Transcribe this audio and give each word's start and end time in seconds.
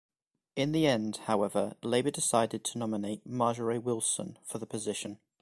In 0.55 0.71
the 0.71 0.87
end, 0.87 1.17
however, 1.27 1.75
Labour 1.83 2.09
decided 2.09 2.63
to 2.65 2.79
nominate 2.79 3.23
Margaret 3.23 3.83
Wilson 3.83 4.39
for 4.43 4.57
the 4.57 4.65
position. 4.65 5.19